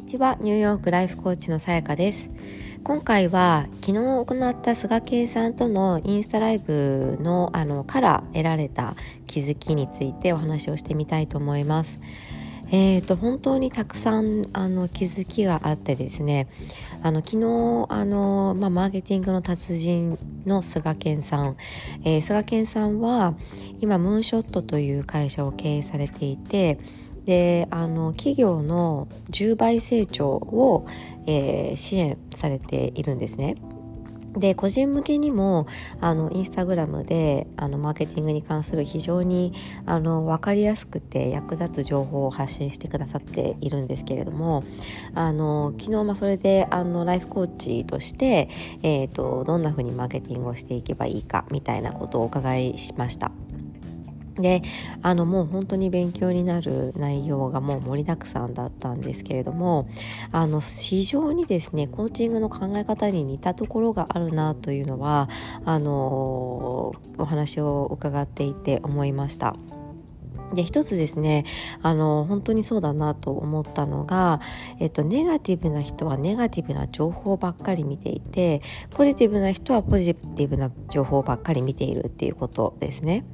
[0.00, 0.38] にちは。
[0.40, 2.30] ニューヨークライフコーチのさやかです。
[2.82, 12.00] 今回は昨日行った菅健さんとのインスタライブのあのから得られた気づきについてお話をしてみたいと思います。
[12.72, 16.48] えーと、本当にたくさんあの気づきがあってですね。
[17.02, 21.56] あの昨日あの、まあ、マーケティングの達人の菅健さん、
[22.04, 23.34] えー、菅健さんは
[23.80, 26.78] 今ムーンショットという会社を経営されていて
[27.24, 30.86] であの企業の10倍成長を、
[31.26, 33.56] えー、支援されているんですね。
[34.32, 35.66] で個人向けにも
[36.00, 39.52] あのインスタグラムであのマーケティングに関する非常に
[39.86, 44.62] あの分かりやすくて役立つ情報を発信してくださっているんですけれども
[45.14, 48.48] あの昨日まあそれであのライフコーチとして、
[48.82, 53.32] えーとどんなふうにマーケティングをしていけばいいかみたいなことをお伺いしました。
[54.36, 54.62] で
[55.02, 59.88] あのもう本当に勉強になる内容がもう盛りだくさんだったんですけれども
[60.32, 65.28] あの非常にですねコーチングの考え方に似たところがあるなというのは
[65.64, 69.56] あのお話を伺っていて思いました。
[70.54, 71.44] で一つですね
[71.82, 74.40] あの本当にそうだなと思ったのが、
[74.80, 83.24] えっと、ネガティブな人はネガティブな情報ばっかり見ていてポジティブな人はポジティブな情報ばっかり見ているっていうことですね。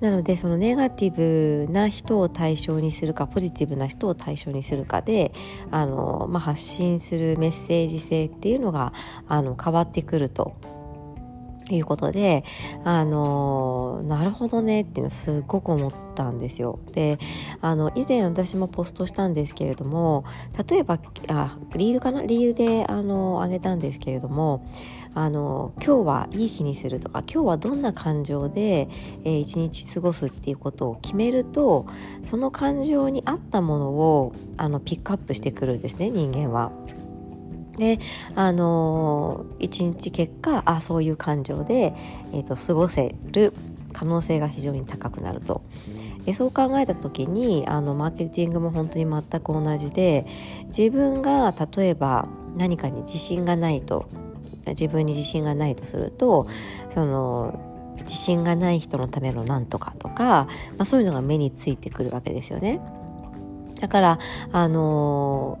[0.00, 5.32] なのでそのネガティブな人を対象にするかポジティブな人を対象にするかで
[5.70, 8.92] あの、まあ、発信するメッセージ性っていうのが
[9.26, 10.56] あの変わってくると。
[11.74, 12.44] いうことで
[12.84, 16.78] あのなるほどねっていうのをすごく思ったんですよ。
[16.92, 17.18] で
[17.60, 20.24] あの以前私もポストしたんですけれども
[20.68, 22.22] 例えばあリールかな？
[22.22, 24.66] リールであの上げたんですけれども
[25.14, 28.88] あの今日はいい日にするとか今日はどんな感情で、
[29.24, 31.86] えー、一日過ごすっていうことを決めると
[32.22, 36.70] その感情に合ったものをあのピックアップしてくるんですね人間は。
[37.78, 38.00] で
[38.34, 41.94] あの一日結果あそういう感情で、
[42.32, 43.54] えーと、過ごせる
[43.92, 45.62] 可能性が非常に高くなると。
[46.26, 50.26] えそう考えた時にあのマーケティングも本当に全く同じで
[50.66, 52.28] 自分が例えば
[52.58, 54.10] 何かに自信がないと
[54.66, 56.46] 自分に自信がないとすると
[56.92, 57.58] その
[58.00, 60.48] 自信がない人のためのなんとかとか、ま
[60.80, 62.80] あ、そういうのが目についてくるわけですよね。
[63.80, 64.18] だから
[64.52, 65.58] あの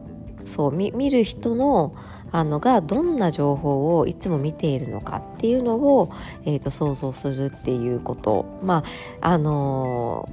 [0.48, 1.94] そう見る人の
[2.30, 6.12] あのがどんな情報をいつも見ているのかっていうのを、
[6.44, 8.84] えーと、想像するっていうことま
[9.22, 10.28] ああの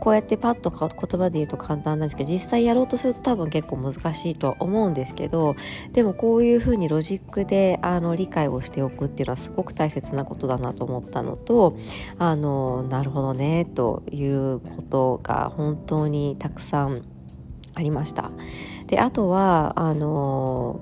[0.00, 5.56] こうやってパッと言葉で言うと簡単なんですけど実際やろうとすると多分結構難しいとは思うんですけど
[5.92, 11.76] でもこういうふうにロジックであの理解をしておくっていうのはすごく大切なことだなと思ったのと
[12.18, 17.02] あのなるほどねということが本当にたくさん
[17.74, 18.30] ありました。
[18.88, 20.80] であとはあの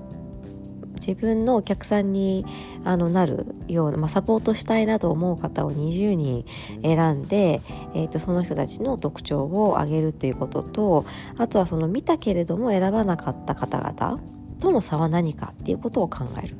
[0.95, 2.45] 自分のお客さんに
[2.83, 6.45] あのなるような、まあ、サポートしたいなと思う方を20人
[6.81, 7.61] 選んで、
[7.93, 11.05] えーと、その人たちの特徴を上げるということと
[11.37, 14.19] あとはその見たけれども選ばなかった方々
[14.59, 16.57] との差は何かっていうことを考える。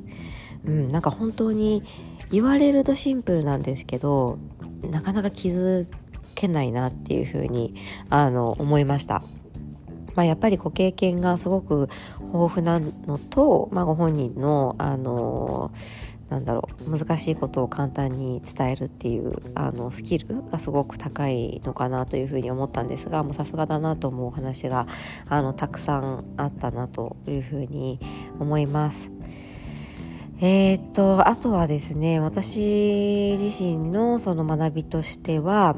[0.65, 1.83] うん、なんか本当に
[2.31, 4.37] 言われるとシンプルなんですけど
[4.83, 5.87] なかなか気づ
[6.35, 7.73] けないなっていうふうに
[8.09, 9.23] あの思いました。
[10.17, 11.89] まあ、やっぱりご経験がすごく
[12.33, 15.71] 豊富なのと、まあ、ご本人のあの
[16.29, 24.87] なんだろう難しいことを簡単に伝えるっていうあのスキルがすごく高いのかなというふうに思ったんですがもうさすがだなと思うお話が
[25.29, 27.99] あのたくさんあったなというふうに
[28.39, 29.11] 思います。
[30.39, 35.77] えー、っとあとはですね私自身のその学びとしては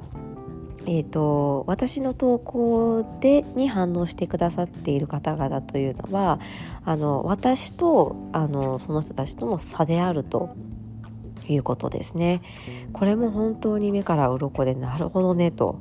[0.85, 6.39] えーと、私の投稿でに反応してくださっている方々というのは
[6.85, 10.55] あの私とあのその人たちとの差であると
[11.47, 12.41] いうことですね。
[12.93, 15.79] これも本当に目から鱗でなるほどねと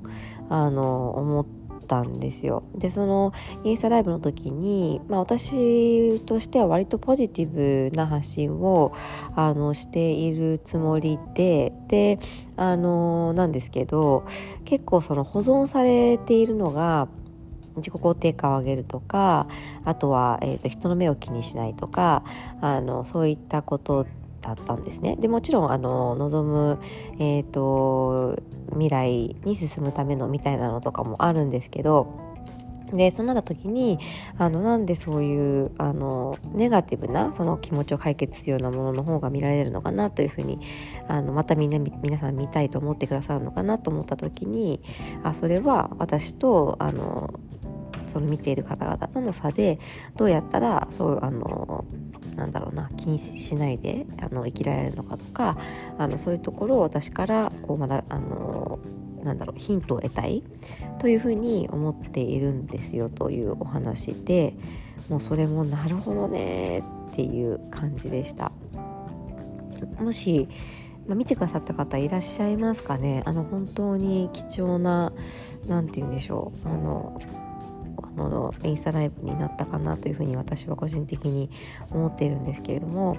[0.49, 1.47] あの思っ
[1.89, 2.63] たんですよ。
[2.77, 3.33] でその
[3.65, 8.95] インスタライブの時に、まあ、私としては割とポジティブな発信を
[9.35, 12.19] あのしているつもりでで
[12.57, 14.27] あのなんですけど
[14.65, 17.09] 結構その保存されているのが
[17.77, 19.47] 自己肯定感を上げるとか
[19.85, 22.25] あとは、えーと人の目を気にしないとか
[22.61, 24.07] あのそういったこと
[24.41, 25.17] だったんですね。
[25.17, 26.79] でもちろんあの望む、
[27.19, 28.39] えーと、
[28.71, 32.29] 未来に進むためのみたいなのとかもあるんですけど
[32.93, 33.99] でそうなった時に
[34.39, 40.59] あのなんでそういうあのネガティブなその気持ちを解決するようなものの方が見られるのかなというふうに
[41.07, 44.81] あのまたみんな皆さん見たいと思ってくださるのかなと思った時に
[45.23, 47.35] あそれは私とあの
[48.07, 49.79] その見ている方々との差で
[50.17, 51.85] どうやったらそうあの
[52.39, 55.59] なんだろうな気にしないであの生きられるのかとか
[55.99, 58.79] あのそういうところを私からこうまだあの
[59.23, 60.45] なんだろうヒントを得たい
[61.01, 64.55] というふうに思っているんですよというお話で
[65.09, 66.83] もうそれもなるほどねっ
[67.13, 68.53] ていう感じでした。
[70.01, 70.49] もし
[71.09, 75.13] ま、見てくださった方いらっしゃいますかねあの本当に貴重な
[75.67, 77.21] 何て言うんでしょうあの
[78.27, 81.51] あのインスタライブになったかなというふうに私は個人的に
[81.91, 83.17] 思っているんですけれども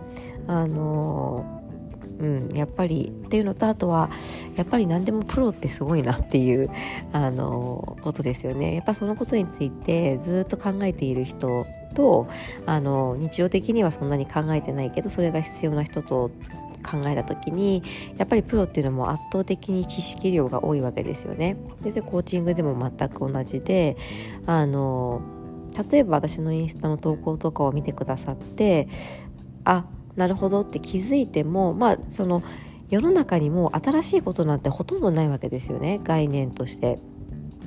[0.48, 1.60] あの
[2.20, 4.10] うん、やっぱりっていうのとあとは
[4.58, 6.70] やっぱり何でもプロってすごいなっていう
[7.14, 8.76] あのことですよね。
[8.76, 11.66] やっぱそのことについてずっと考えている人
[11.96, 12.28] と
[12.66, 16.30] あの日常的にはそんなに考えてないけどそれが必要な人と
[16.80, 17.84] 考えた時に
[18.18, 21.58] やっぱりプロっていうのも圧倒的に知識量が多いわけですよね。
[21.82, 23.98] でそれコーチングでも全く同じで
[24.46, 25.22] あの
[25.92, 28.88] 例えば私のインスタの投稿とかを見てくださって
[29.66, 29.86] あ
[30.16, 32.44] なるほどって気づいてもまあその
[32.90, 37.00] 世の中にも新しいことなんてほとんどないわけですよね概念として。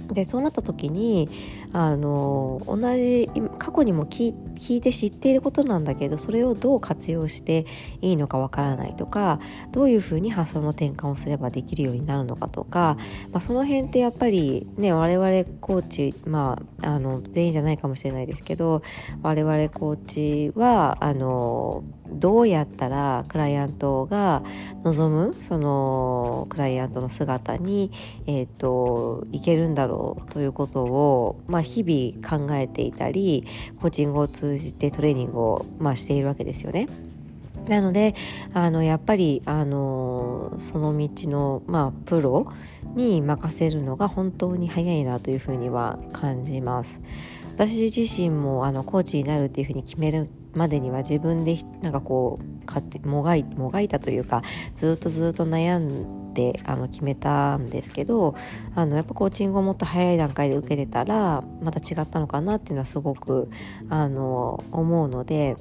[0.09, 1.29] でそうなった時に
[1.73, 4.35] あの同じ過去にも聞
[4.69, 7.67] いて知っていることなんだけどそれをどう活用して
[8.01, 9.41] いいのかわからないとか
[9.71, 12.97] どういうふうに発想の転換をすればできるようになるのかとか、
[13.33, 18.83] まあ、その辺ってやっぱりね我々コーチまああの全員じゃないかもしれないですけど
[19.23, 24.43] 我々コーチはあのどうやったらクライアントが
[24.85, 27.91] 望むそのクライアントの姿に、
[28.27, 29.92] えーと、いけるんだろう
[30.31, 33.44] ということを、まあ、日々考えていたり
[33.81, 36.89] コーチングを通じてトレーニングを、まあ、しているわけですよね。
[37.69, 38.15] なので
[38.55, 42.53] あのやっぱりあのその道の、まあ、プロ
[42.94, 47.00] に任せるのが本当に早いなというふうには感じます。
[47.55, 54.43] 私自身もあのコーチになるっていうふうに決めるまでには自分でなんかこうかってもがいもがいたというか
[54.75, 58.35] ずっとずっと悩んであの決めたんですけど
[58.75, 63.51] あのやっぱコーチングをもっと早い段階で受けてたらまた違ったのかなっていうのはすごく
[63.89, 65.57] あの思うので。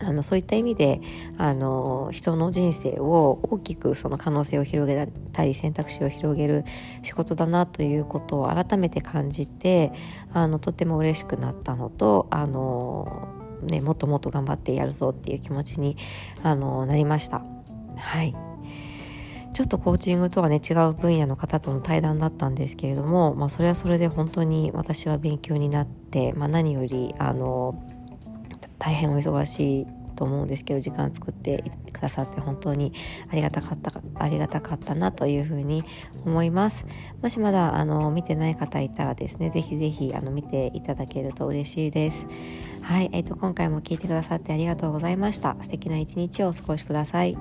[0.00, 1.00] あのそういった意味で
[1.38, 6.64] あの人の人生を大きくその可能性を広げたり選択肢を広げる
[7.02, 9.92] 仕事だなということを改めて感じて
[10.32, 13.28] あのとても嬉しくなったのとあの
[13.62, 15.96] ね、もっともっと頑張ってやるぞっていう気持ちに
[16.42, 17.44] あのなりました。
[17.96, 18.34] はい
[19.52, 27.74] ちょっとコーチングとはね違う分野の方との対談だったんですけれども、まあ、それはそれで本当に私は勉強になって、まあ、何よりあの
[28.82, 29.86] 大変お忙しい
[30.16, 31.62] と思うんですけど時間作って
[31.92, 32.92] くださって本当に
[33.30, 35.84] ありがたかったありがたかったなというふうに
[36.26, 36.84] 思います。
[37.22, 42.26] もしまだあの見てない方いたらですねぜひぜひあの見ていただけると嬉しいです。
[42.82, 45.56] はい、えーと、今回も聞いてくださってありがとうございました。
[45.60, 47.38] 素敵な一日をお過ごしください。